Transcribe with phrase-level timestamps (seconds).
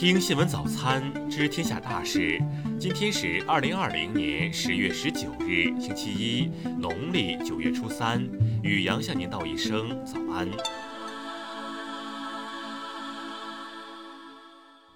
[0.00, 2.40] 听新闻早餐知天下大事。
[2.78, 8.22] 今天是二零二零年十月十九日，星期一，农历九月初三。
[8.62, 10.48] 雨阳向您道一声早安。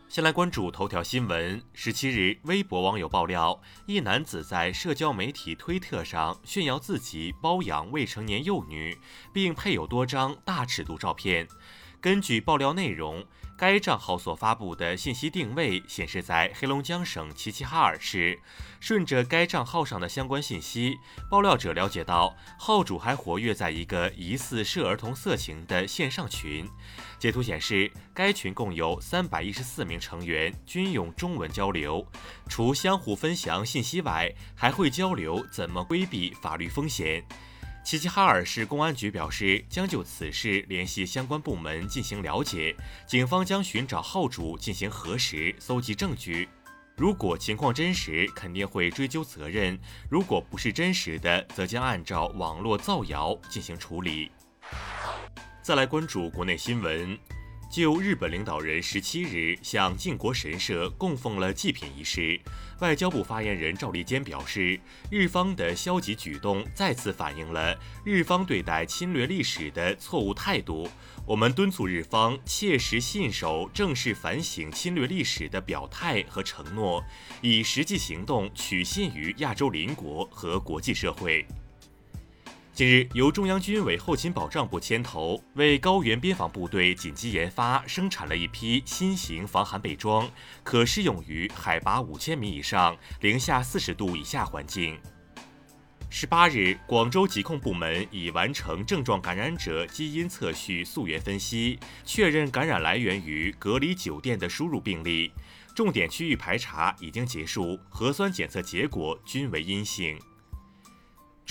[0.08, 1.60] 先来关注头条新闻。
[1.72, 8.96] 十七日，微博网友爆料，一男子在社交媒体推特上炫耀自己包养未成年幼女，
[9.32, 11.48] 并配有多张大尺度照片。
[12.02, 13.24] 根据爆料内容，
[13.56, 18.40] 该账号所发布的信息定位显示在黑龙江省齐齐哈尔市。
[18.80, 20.98] 顺着该账号上的相关信息，
[21.30, 26.68] 爆料者了解到，号主还活跃在一个疑似涉儿童色情的线上群。
[27.20, 32.04] 截图显示，该群共有三百一十四名成员，均用中文交流。
[32.48, 37.24] 除相互分享信息外，还会交流怎么规避法律风险。
[37.84, 42.74] 齐齐哈尔市公安局表示，将就此事联系相关部门进行了解。
[43.06, 46.48] 警方将寻找号主进行核实，搜集证据。
[46.96, 49.76] 如果情况真实，肯定会追究责任；
[50.08, 54.30] 如果不是真实的，则将按照网络造谣进行处理。
[55.60, 57.18] 再来关注国内新闻。
[57.72, 62.38] 就日本领导人十七日向靖国神社供奉了祭品一事，
[62.80, 64.78] 外交部发言人赵立坚表示，
[65.10, 70.86] 日方的消极举动再次反映了日方对待侵略历史的错误态度。
[71.24, 77.02] 我们敦促日方切实信守正式反省侵略历史的表态和承诺，
[77.40, 81.46] 以实际行动取信于亚洲邻国和国际社会。
[82.74, 90.26] 近日，由中央军委后勤保障部牵头，为高原边防部队紧急研发生产了一批新型防寒被装，
[90.62, 94.98] 可适用于海拔五千米以上、零下四十度以下环境。
[96.08, 105.30] 十八日，广州疾控部门已完成症状感染者基因测序溯源分析，确认感染来源于隔离酒店的输入病例，
[105.74, 110.18] 重点区域排查已经结束，核酸检测结果均为阴性。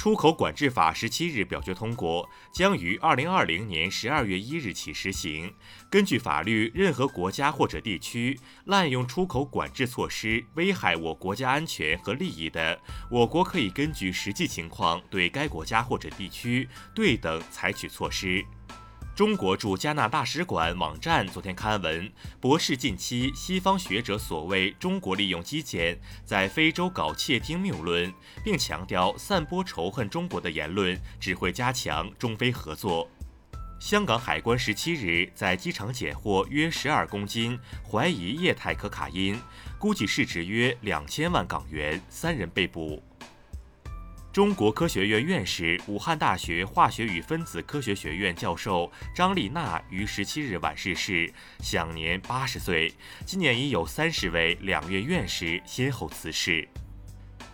[0.01, 5.53] 出口管制法十七日表决通过，将于二零二零年十二月一日起实行。
[5.91, 12.81] 根据法律，任何国家或者地区滥用出口管制措施，危害我国家安全和利益的，
[13.12, 18.44] 我国可以根据实际情况对该国家或者地区对等采取措施。
[19.21, 25.95] 中国驻加拿大使馆网站昨天刊文，驳斥近期西方学者所谓中国利用基建
[26.25, 28.11] 在非洲搞窃听谬论，
[28.43, 33.07] 并强调散播仇恨中国的言论只会加强中非合作。
[33.79, 39.39] 香港海关十七日在机场检获约十二公斤怀疑液态可卡因，
[39.77, 43.03] 估计市值约两千万港元，三人被捕。
[44.31, 52.94] 中国科学院院士、武汉大学化学与分子科学学院教授张丽娜于十七日晚逝世，享年八十岁。
[53.25, 56.66] 今年已有三十位两院院士先后辞世。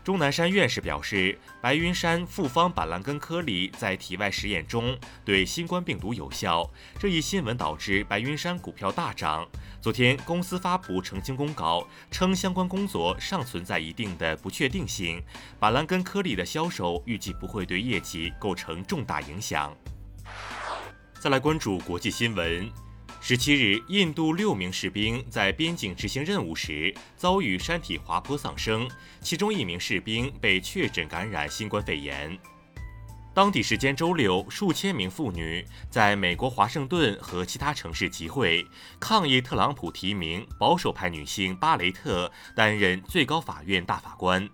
[0.07, 6.65] 钟南山院士表示，白云山复方板蓝根颗粒在体外实验中对新冠病毒有效。
[6.97, 9.45] 这一新闻导致白云山股票大涨。
[9.81, 15.21] 昨天，公司发布澄清公告，称相关工作尚存在一定的不确定性，
[15.59, 19.75] 板蓝根颗粒的销售预计不会对业绩构成重大影响。
[21.19, 22.71] 再来关注国际新闻。
[23.29, 28.89] 十七日，印度六名士兵在边境执行任务时遭遇山体滑坡丧生，
[29.19, 32.39] 其中一名士兵被确诊感染新冠肺炎。
[33.33, 38.65] 当地时间周六，数千名妇女在美国华盛顿和其他城市集会，
[38.97, 44.49] 抗议特朗普提名保守派女性巴雷特担任最高法院大法官。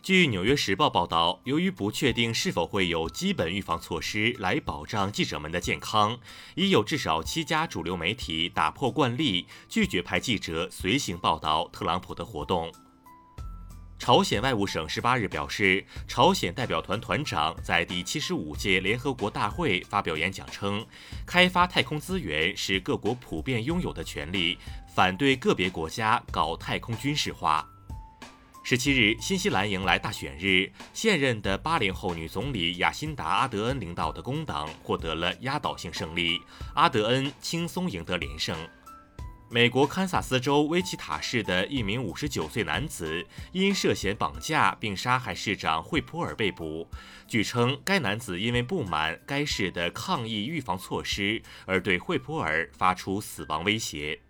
[0.00, 6.18] 据《纽约时报》报道，由于不确定是否会有基本预防措施来保障记者们的健康，
[6.54, 12.72] 已有至少七家主流媒体打破惯例，拒绝派记者随行报道特朗普的活动。
[13.98, 20.86] 朝鲜外务省十八日表示，朝鲜代表团团长在第七十五届联合国大会发表演讲称，
[21.26, 24.56] 开发太空资源是各国普遍拥有的权利，
[24.94, 27.68] 反对个别国家搞太空军事化。
[28.70, 36.38] 十七日，新西兰迎来大选日，现任的八零后女总理雅辛达·阿德恩领导的工党获得了压倒性胜利，
[36.74, 38.54] 阿德恩轻松赢得连胜。
[39.48, 46.86] 美国堪萨斯州威奇塔市的一名五十九岁男子因涉嫌绑架并杀害市长惠普尔被捕，
[47.26, 54.20] 据称该男子因为不满该市的抗疫预防措施而对惠普尔发出死亡威胁。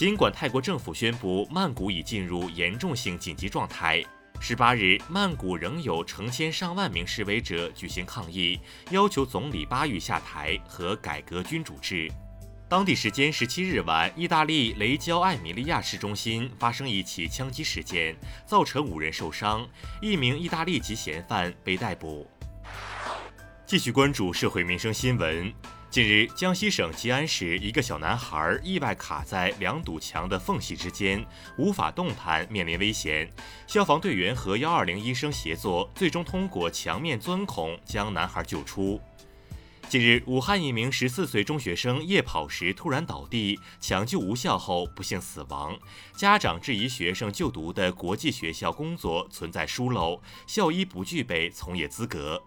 [0.00, 4.02] 尽管泰国政府宣布曼谷已进入严重性紧急状态，
[4.40, 8.58] 十八日曼谷仍有成千上万名示威者举行抗议，
[8.90, 12.10] 要求总理巴育下台和改革君主制。
[12.66, 19.68] 当地时间十七日晚，意大利雷焦艾米利亚市中心发生一起枪击事件，造成五人受伤，
[20.00, 22.26] 一名意大利籍嫌犯被逮捕。
[23.66, 25.52] 继续关注社会民生新闻。
[25.90, 31.26] 近日，江西省吉安市一个小男孩意外卡在两堵墙的缝隙之间，
[31.58, 33.28] 无法动弹，面临危险。
[33.66, 39.00] 消防队员和幺二零医生协作，最终通过墙面钻孔将男孩救出。
[39.88, 45.76] 近日，武汉一名十四岁中学生夜跑时突然倒地，抢救无效后不幸死亡。
[46.16, 52.40] 家长质疑学生就读的国际学校工作存在疏漏，校医不具备从业资格。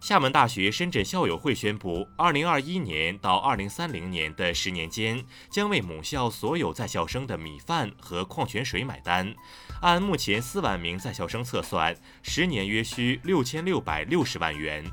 [0.00, 9.34] 厦门大学深圳校友会宣布，二零二一年到二零三零年的十年间，将为母校所有在校生的米饭和矿泉水买单。
[9.82, 14.84] 按目前四万名在校生测算，十年约需六千六百六十万元。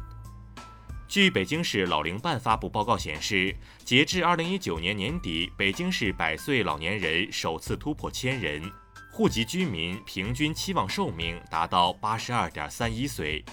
[1.07, 3.55] 据北京市老龄办发布报告显示，
[3.85, 8.69] 截至二零一九年年底，北京市百岁老年人首次突破千人，
[9.11, 13.45] 户籍居民平均期望寿命达到八十二点三一岁。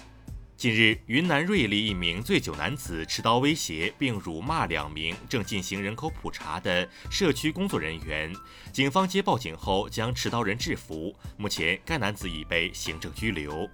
[0.55, 8.33] 近日，云南瑞丽一名醉酒男子持刀威胁并辱骂两名正进行人口普查的社区工作人员，
[8.71, 11.13] 警方接报警后将持刀人制服。
[11.35, 13.69] 目前，该男子已被行政拘留。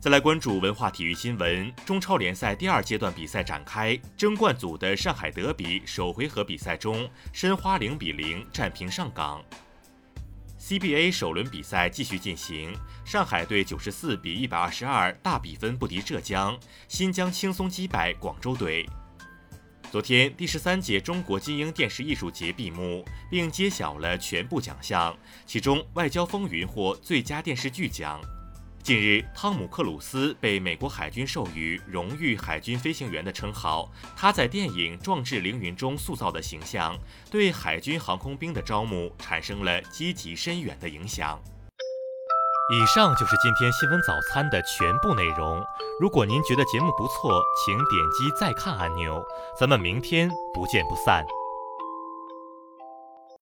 [0.00, 9.44] 再来关注文化体育新闻，中超联赛第二阶段比赛展开，争冠组的上海德比首回合比赛中，申花零比零战平上港。
[10.68, 18.86] CBA 首轮比赛继续进行，上海队九十四比一百二十二大比分不敌浙江，新疆轻松击败广州队。
[19.90, 25.16] 昨天，第十三届中国金鹰电视艺术节闭幕，并揭晓了全部奖项，
[25.46, 28.20] 其中《外交风云》获最佳电视剧奖。
[28.88, 33.92] 近日，汤姆·克鲁斯被美国海军授予荣誉海军飞行员的称号。
[34.16, 36.96] 他在电影《壮志凌云》中塑造的形象，
[37.30, 41.38] 对海军航空兵的招募产生了积极深远的影响。
[42.72, 45.62] 以上就是今天新闻早餐的全部内容。
[46.00, 49.22] 如果您觉得节目不错，请点击再看按钮。
[49.60, 51.26] 咱们明天不见不散。